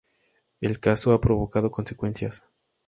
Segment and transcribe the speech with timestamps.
[0.61, 2.43] El caso ha provocado consecuencias.